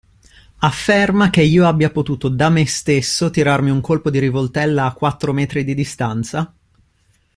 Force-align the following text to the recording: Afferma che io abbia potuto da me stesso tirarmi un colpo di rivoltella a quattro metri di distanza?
Afferma 0.63 1.29
che 1.29 1.43
io 1.43 1.67
abbia 1.67 1.91
potuto 1.91 2.27
da 2.27 2.49
me 2.49 2.65
stesso 2.65 3.29
tirarmi 3.29 3.69
un 3.69 3.81
colpo 3.81 4.09
di 4.09 4.17
rivoltella 4.17 4.85
a 4.85 4.93
quattro 4.93 5.31
metri 5.31 5.63
di 5.63 5.75
distanza? 5.75 6.51